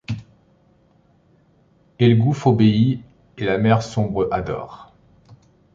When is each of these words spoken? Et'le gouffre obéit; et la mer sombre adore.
Et'le 1.99 2.15
gouffre 2.15 2.47
obéit; 2.47 3.03
et 3.37 3.45
la 3.45 3.59
mer 3.59 3.83
sombre 3.83 4.27
adore. 4.31 4.93